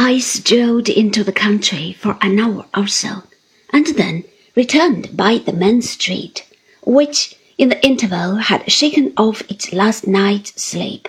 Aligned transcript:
I 0.00 0.20
strolled 0.20 0.88
into 0.88 1.24
the 1.24 1.32
country 1.32 1.92
for 1.92 2.16
an 2.20 2.38
hour 2.38 2.66
or 2.72 2.86
so, 2.86 3.24
and 3.72 3.84
then 3.84 4.22
returned 4.54 5.16
by 5.16 5.38
the 5.38 5.52
main 5.52 5.82
street, 5.82 6.46
which 6.82 7.34
in 7.58 7.70
the 7.70 7.84
interval 7.84 8.36
had 8.36 8.70
shaken 8.70 9.12
off 9.16 9.42
its 9.50 9.72
last 9.72 10.06
night's 10.06 10.62
sleep. 10.62 11.08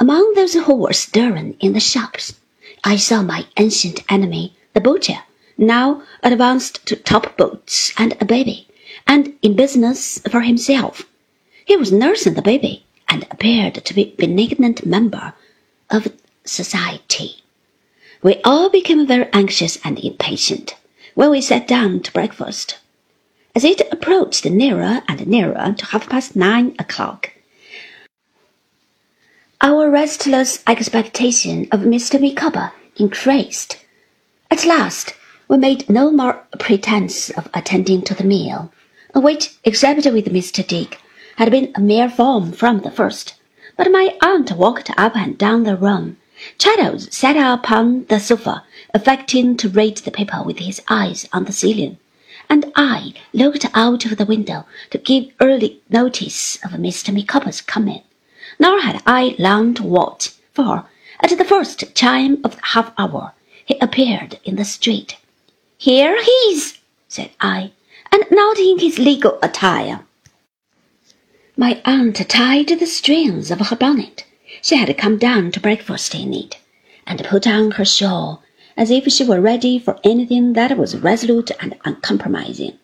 Among 0.00 0.34
those 0.34 0.54
who 0.54 0.74
were 0.74 0.92
stirring 0.92 1.54
in 1.60 1.74
the 1.74 1.78
shops, 1.78 2.34
I 2.82 2.96
saw 2.96 3.22
my 3.22 3.46
ancient 3.56 4.02
enemy, 4.08 4.56
the 4.72 4.80
butcher, 4.80 5.22
now 5.56 6.02
advanced 6.24 6.84
to 6.86 6.96
top 6.96 7.36
boots 7.36 7.92
and 7.96 8.16
a 8.20 8.24
baby, 8.24 8.66
and 9.06 9.32
in 9.42 9.54
business 9.54 10.18
for 10.28 10.40
himself. 10.40 11.06
He 11.64 11.76
was 11.76 11.92
nursing 11.92 12.34
the 12.34 12.42
baby, 12.42 12.84
and 13.08 13.28
appeared 13.30 13.76
to 13.76 13.94
be 13.94 14.02
a 14.02 14.16
benignant 14.16 14.84
member 14.84 15.34
of 15.88 16.12
society. 16.44 17.36
We 18.22 18.36
all 18.44 18.70
became 18.70 19.04
very 19.04 19.28
anxious 19.32 19.78
and 19.84 19.98
impatient 19.98 20.76
when 21.14 21.30
we 21.30 21.40
sat 21.40 21.66
down 21.66 22.00
to 22.00 22.12
breakfast. 22.12 22.78
As 23.52 23.64
it 23.64 23.82
approached 23.90 24.44
nearer 24.44 25.02
and 25.08 25.26
nearer 25.26 25.74
to 25.76 25.86
half 25.86 26.08
past 26.08 26.36
nine 26.36 26.76
o'clock, 26.78 27.32
our 29.60 29.90
restless 29.90 30.62
expectation 30.68 31.66
of 31.72 31.80
Mr. 31.80 32.20
Micawber 32.20 32.72
increased. 32.96 33.84
At 34.52 34.64
last, 34.64 35.14
we 35.48 35.58
made 35.58 35.90
no 35.90 36.12
more 36.12 36.44
pretence 36.60 37.30
of 37.30 37.48
attending 37.52 38.02
to 38.02 38.14
the 38.14 38.24
meal, 38.24 38.72
which, 39.14 39.56
except 39.64 40.04
with 40.06 40.32
Mr. 40.32 40.64
Dick, 40.64 40.98
had 41.36 41.50
been 41.50 41.72
a 41.74 41.80
mere 41.80 42.08
form 42.08 42.52
from 42.52 42.82
the 42.82 42.90
first. 42.90 43.34
But 43.76 43.90
my 43.90 44.16
aunt 44.22 44.52
walked 44.52 44.90
up 44.96 45.16
and 45.16 45.36
down 45.36 45.64
the 45.64 45.76
room. 45.76 46.18
Traddles 46.58 47.14
sat 47.14 47.36
upon 47.36 48.06
the 48.06 48.18
sofa, 48.18 48.64
affecting 48.94 49.56
to 49.58 49.68
read 49.68 49.98
the 49.98 50.10
paper 50.10 50.42
with 50.42 50.60
his 50.60 50.80
eyes 50.88 51.28
on 51.32 51.44
the 51.44 51.52
ceiling, 51.52 51.98
and 52.48 52.72
I 52.74 53.12
looked 53.32 53.66
out 53.74 54.06
of 54.06 54.16
the 54.16 54.24
window 54.24 54.64
to 54.90 54.98
give 54.98 55.32
early 55.40 55.80
notice 55.90 56.56
of 56.64 56.70
Mr. 56.72 57.12
Micawber's 57.12 57.60
coming. 57.60 58.02
Nor 58.58 58.80
had 58.80 59.02
I 59.06 59.36
long 59.38 59.74
to 59.74 59.82
watch, 59.82 60.30
for 60.52 60.86
at 61.20 61.36
the 61.36 61.44
first 61.44 61.94
chime 61.94 62.40
of 62.44 62.56
the 62.56 62.66
half 62.66 62.92
hour 62.96 63.34
he 63.64 63.78
appeared 63.78 64.40
in 64.42 64.56
the 64.56 64.64
street. 64.64 65.18
Here 65.76 66.22
he 66.22 66.30
is, 66.52 66.78
said 67.08 67.30
I, 67.40 67.72
and 68.10 68.24
not 68.30 68.58
in 68.58 68.78
his 68.78 68.98
legal 68.98 69.38
attire. 69.42 70.00
My 71.56 71.82
aunt 71.84 72.26
tied 72.28 72.68
the 72.68 72.86
strings 72.86 73.50
of 73.50 73.60
her 73.60 73.76
bonnet 73.76 74.24
she 74.64 74.76
had 74.76 74.96
come 74.96 75.18
down 75.18 75.50
to 75.50 75.58
breakfast 75.58 76.14
in 76.14 76.32
it, 76.32 76.56
and 77.04 77.24
put 77.24 77.48
on 77.48 77.72
her 77.72 77.84
shawl 77.84 78.42
as 78.76 78.92
if 78.92 79.12
she 79.12 79.24
were 79.24 79.40
ready 79.40 79.76
for 79.76 79.98
anything 80.04 80.52
that 80.52 80.78
was 80.78 80.96
resolute 80.96 81.50
and 81.60 81.76
uncompromising. 81.84 82.78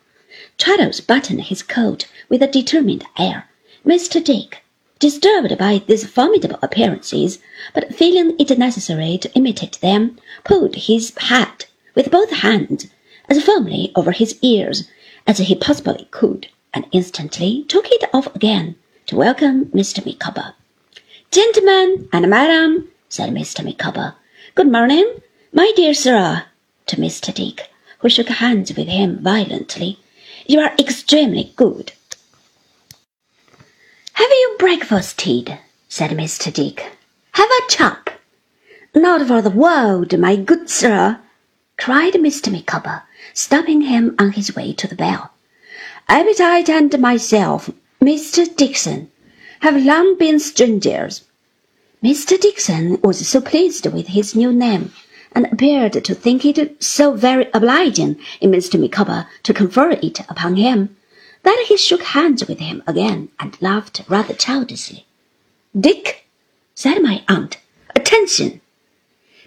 Traddles 0.58 1.00
buttoned 1.00 1.42
his 1.42 1.62
coat 1.62 2.08
with 2.28 2.42
a 2.42 2.48
determined 2.48 3.04
air. 3.16 3.48
Mr. 3.86 4.22
Dick, 4.22 4.64
disturbed 4.98 5.56
by 5.56 5.80
these 5.86 6.04
formidable 6.04 6.58
appearances, 6.62 7.38
but 7.72 7.94
feeling 7.94 8.34
it 8.40 8.58
necessary 8.58 9.16
to 9.16 9.32
imitate 9.34 9.80
them, 9.80 10.18
pulled 10.42 10.74
his 10.74 11.16
hat 11.16 11.66
with 11.94 12.10
both 12.10 12.30
hands 12.30 12.88
as 13.28 13.40
firmly 13.40 13.92
over 13.94 14.10
his 14.10 14.36
ears 14.42 14.88
as 15.28 15.38
he 15.38 15.54
possibly 15.54 16.08
could, 16.10 16.48
and 16.74 16.86
instantly 16.90 17.64
took 17.68 17.88
it 17.92 18.02
off 18.12 18.34
again 18.34 18.74
to 19.06 19.14
welcome 19.14 19.66
Mr. 19.66 20.04
Micawber. 20.04 20.54
Gentlemen 21.30 22.08
and 22.10 22.30
madam, 22.30 22.88
said 23.10 23.28
Mr. 23.28 23.62
Micawber, 23.62 24.14
good 24.54 24.72
morning. 24.72 25.20
My 25.52 25.70
dear 25.76 25.92
sir, 25.92 26.46
to 26.86 26.96
Mr. 26.96 27.34
Dick, 27.34 27.68
who 27.98 28.08
shook 28.08 28.28
hands 28.28 28.74
with 28.74 28.88
him 28.88 29.18
violently, 29.22 29.98
you 30.46 30.58
are 30.58 30.72
extremely 30.78 31.52
good. 31.54 31.92
Have 34.14 34.30
you 34.30 34.56
breakfasted? 34.58 35.58
said 35.86 36.12
Mr. 36.12 36.50
Dick. 36.50 36.92
Have 37.32 37.50
a 37.50 37.68
chop. 37.68 38.08
Not 38.94 39.28
for 39.28 39.42
the 39.42 39.50
world, 39.50 40.18
my 40.18 40.34
good 40.34 40.70
sir, 40.70 41.20
cried 41.76 42.14
Mr. 42.14 42.50
Micawber, 42.50 43.02
stopping 43.34 43.82
him 43.82 44.16
on 44.18 44.32
his 44.32 44.56
way 44.56 44.72
to 44.72 44.88
the 44.88 44.96
bell. 44.96 45.32
Appetite 46.08 46.70
and 46.70 46.98
myself, 46.98 47.70
Mr. 48.00 48.56
Dixon, 48.56 49.10
have 49.60 49.84
long 49.84 50.16
been 50.16 50.38
strangers. 50.38 51.24
Mr. 52.02 52.40
Dixon 52.40 53.00
was 53.02 53.26
so 53.26 53.40
pleased 53.40 53.86
with 53.86 54.08
his 54.08 54.36
new 54.36 54.52
name 54.52 54.92
and 55.32 55.46
appeared 55.46 55.92
to 56.04 56.14
think 56.14 56.44
it 56.44 56.82
so 56.82 57.12
very 57.14 57.48
obliging 57.52 58.18
in 58.40 58.50
Mr. 58.50 58.78
Micawber 58.80 59.26
to 59.42 59.52
confer 59.54 59.90
it 59.90 60.20
upon 60.28 60.56
him, 60.56 60.96
that 61.42 61.64
he 61.68 61.76
shook 61.76 62.02
hands 62.02 62.46
with 62.46 62.58
him 62.60 62.82
again 62.86 63.28
and 63.38 63.60
laughed 63.60 64.02
rather 64.08 64.34
childishly. 64.34 65.06
Dick, 65.78 66.26
said 66.74 67.02
my 67.02 67.22
aunt, 67.28 67.58
attention! 67.94 68.60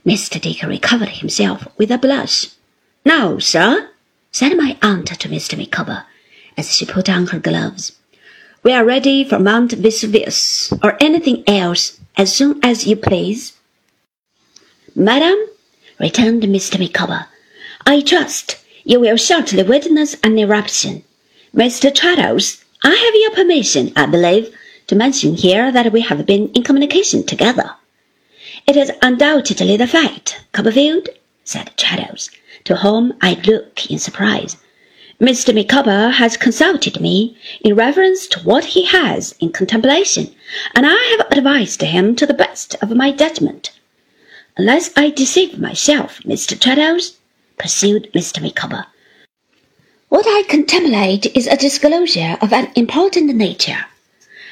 Mr. 0.06 0.42
Dick 0.42 0.62
recovered 0.64 1.10
himself 1.10 1.68
with 1.78 1.92
a 1.92 1.98
blush. 1.98 2.50
Now, 3.06 3.40
sir, 3.40 3.90
said 4.32 4.56
my 4.58 4.78
aunt 4.82 5.08
to 5.08 5.30
Mr. 5.30 5.58
Micawber, 5.58 6.06
as 6.58 6.74
she 6.74 6.86
put 6.86 7.10
on 7.10 7.28
her 7.28 7.40
gloves. 7.40 7.94
We 8.64 8.74
are 8.74 8.86
ready 8.86 9.24
for 9.24 9.40
Mount 9.40 9.72
Vesuvius, 9.72 10.72
or 10.84 10.96
anything 11.02 11.44
else, 11.48 12.00
as 12.16 12.36
soon 12.36 12.60
as 12.62 12.86
you 12.86 12.96
please. 12.96 13.54
Madam, 14.94 15.36
returned 16.00 16.44
Mr. 16.44 16.78
Micawber, 16.78 17.26
I 17.88 18.02
trust 18.02 18.58
you 18.84 19.00
will 19.00 19.18
shortly 19.18 19.64
witness 19.64 20.16
an 20.24 20.38
eruption. 20.38 21.04
Mr. 21.56 21.92
Traddles, 21.92 22.64
I 22.84 22.94
have 22.94 23.16
your 23.16 23.32
permission, 23.32 23.94
I 23.96 24.06
believe, 24.06 24.56
to 24.86 24.96
mention 24.96 25.34
here 25.34 25.72
that 25.72 25.92
we 25.92 26.02
have 26.02 26.28
been 26.28 26.50
in 26.50 26.62
communication 26.62 27.26
together. 27.26 27.72
It 28.68 28.78
is 28.78 28.92
undoubtedly 29.02 29.76
the 29.76 29.88
fact, 29.88 30.46
Copperfield, 30.52 31.10
said 31.44 31.72
Traddles, 31.78 32.30
to 32.66 32.76
whom 32.76 33.14
I 33.24 33.42
look 33.44 33.90
in 33.90 33.98
surprise. 33.98 34.58
Mr. 35.22 35.54
Micawber 35.54 36.10
has 36.10 36.36
consulted 36.36 37.00
me 37.00 37.38
in 37.64 37.76
reference 37.76 38.26
to 38.26 38.40
what 38.40 38.66
he 38.66 38.86
has 38.86 39.36
in 39.40 39.52
contemplation, 39.52 40.34
and 40.74 40.88
I 40.88 41.16
have 41.16 41.38
advised 41.38 41.84
him 41.84 42.16
to 42.16 42.26
the 42.26 42.34
best 42.34 42.74
of 42.82 42.90
my 42.96 43.12
judgment. 43.12 43.70
Unless 44.58 44.90
I 44.98 45.12
deceive 45.12 45.60
myself, 45.60 46.22
Mr. 46.24 46.60
Traddles, 46.60 47.18
pursued 47.60 48.12
Mr. 48.14 48.42
Micawber, 48.42 48.88
what 50.10 50.26
I 50.26 50.42
contemplate 50.50 51.28
is 51.38 51.46
a 51.46 51.56
disclosure 51.56 52.40
of 52.42 52.52
an 52.52 52.72
important 52.76 53.36
nature. 53.36 53.86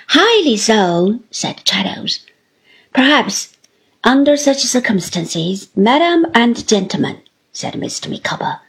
Highly 0.09 0.55
so, 0.55 1.19
said 1.31 1.65
Traddles. 1.65 2.19
Perhaps, 2.93 3.57
under 4.03 4.37
such 4.37 4.59
circumstances, 4.59 5.69
madam 5.75 6.27
and 6.35 6.67
gentlemen, 6.67 7.23
said 7.51 7.73
Mr. 7.73 8.07
Micawber, 8.07 8.61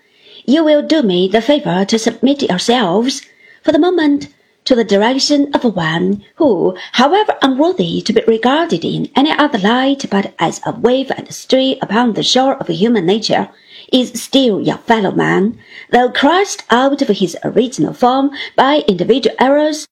you 0.52 0.64
will 0.64 0.82
do 0.82 1.02
me 1.02 1.28
the 1.28 1.40
favour 1.40 1.84
to 1.84 1.98
submit 1.98 2.42
yourselves, 2.42 3.22
for 3.62 3.72
the 3.72 3.78
moment, 3.78 4.28
to 4.64 4.74
the 4.74 4.84
direction 4.84 5.50
of 5.54 5.64
one 5.64 6.24
who, 6.36 6.76
however 6.92 7.36
unworthy 7.42 8.00
to 8.02 8.12
be 8.12 8.22
regarded 8.26 8.84
in 8.84 9.10
any 9.16 9.32
other 9.32 9.58
light 9.58 10.04
but 10.10 10.34
as 10.38 10.60
a 10.66 10.72
wave 10.72 11.10
and 11.10 11.32
stray 11.34 11.78
upon 11.80 12.12
the 12.12 12.22
shore 12.22 12.56
of 12.56 12.68
human 12.68 13.06
nature, 13.06 13.48
is 13.92 14.22
still 14.22 14.60
your 14.60 14.78
fellow 14.78 15.12
man, 15.12 15.58
though 15.90 16.10
crushed 16.10 16.62
out 16.70 17.02
of 17.02 17.08
his 17.08 17.36
original 17.42 17.92
form 17.92 18.30
by 18.56 18.84
individual 18.86 19.34
errors 19.38 19.86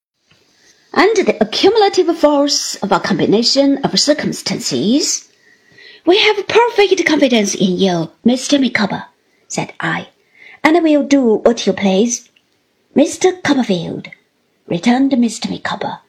and 0.94 1.16
the 1.16 1.36
accumulative 1.40 2.16
force 2.16 2.76
of 2.76 2.92
a 2.92 3.00
combination 3.00 3.78
of 3.84 3.98
circumstances. 3.98 5.28
We 6.06 6.18
have 6.18 6.48
perfect 6.48 7.04
confidence 7.04 7.54
in 7.54 7.78
you, 7.78 8.10
Mr. 8.24 8.60
Micawber, 8.60 9.04
said 9.48 9.72
I 9.80 10.08
and 10.62 10.82
will 10.82 11.02
do 11.02 11.36
what 11.36 11.66
you 11.66 11.72
please. 11.72 12.28
Mr. 12.96 13.42
Copperfield, 13.42 14.08
returned 14.66 15.12
Mr. 15.12 15.50
Micawber, 15.50 16.00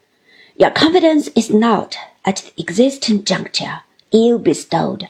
your 0.56 0.70
confidence 0.70 1.28
is 1.28 1.50
not, 1.50 1.96
at 2.24 2.36
the 2.36 2.60
existing 2.60 3.24
juncture, 3.24 3.80
ill 4.12 4.38
bestowed. 4.38 5.08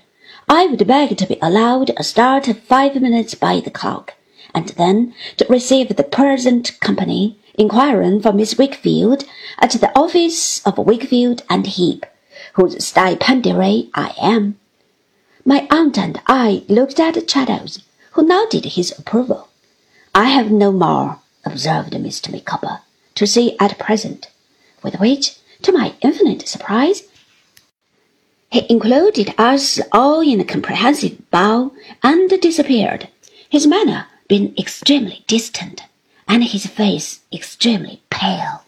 I 0.48 0.66
would 0.66 0.87
beg 0.87 1.16
to 1.16 1.26
be 1.26 1.38
allowed 1.42 1.90
a 1.96 2.04
start 2.04 2.48
of 2.48 2.60
five 2.60 2.94
minutes 3.00 3.34
by 3.34 3.60
the 3.60 3.70
clock, 3.70 4.14
and 4.54 4.69
then 4.70 5.14
to 5.38 5.46
receive 5.48 5.96
the 5.96 6.04
present 6.04 6.78
company 6.81 7.38
inquiring 7.54 8.20
for 8.20 8.32
Miss 8.32 8.54
Wickfield 8.54 9.25
at 9.58 9.72
the 9.72 9.90
office 9.98 10.64
of 10.66 10.76
Wickfield 10.76 11.43
and 11.50 11.66
Heep, 11.66 12.06
whose 12.54 12.84
stipendiary 12.84 13.90
I 13.94 14.14
am. 14.20 14.58
My 15.44 15.66
aunt 15.70 15.98
and 15.98 16.20
I 16.26 16.64
looked 16.69 17.00
at 17.00 17.26
Traddles 17.26 17.81
who 18.12 18.22
nodded 18.22 18.64
his 18.64 18.96
approval. 18.98 19.48
I 20.14 20.24
have 20.26 20.50
no 20.50 20.72
more, 20.72 21.20
observed 21.44 21.92
Mr. 21.92 22.30
Micawber, 22.32 22.80
to 23.14 23.26
say 23.26 23.56
at 23.60 23.78
present, 23.78 24.28
with 24.82 24.98
which, 25.00 25.36
to 25.62 25.72
my 25.72 25.94
infinite 26.00 26.48
surprise, 26.48 27.04
He 28.50 28.66
included 28.68 29.32
us 29.38 29.80
all 29.92 30.20
in 30.20 30.40
a 30.40 30.44
comprehensive 30.44 31.30
bow 31.30 31.72
and 32.02 32.28
disappeared, 32.40 33.08
his 33.48 33.66
manner 33.66 34.06
being 34.28 34.54
extremely 34.58 35.24
distant 35.28 35.84
and 36.26 36.42
his 36.42 36.66
face 36.66 37.20
extremely 37.32 38.02
pale. 38.10 38.59